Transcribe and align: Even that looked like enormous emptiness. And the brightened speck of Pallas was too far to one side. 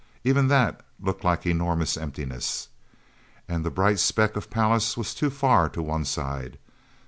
Even 0.23 0.47
that 0.47 0.81
looked 0.99 1.23
like 1.23 1.45
enormous 1.45 1.95
emptiness. 1.95 2.69
And 3.47 3.63
the 3.63 3.69
brightened 3.69 3.99
speck 3.99 4.35
of 4.35 4.49
Pallas 4.49 4.97
was 4.97 5.13
too 5.13 5.29
far 5.29 5.69
to 5.69 5.83
one 5.83 6.05
side. 6.05 6.57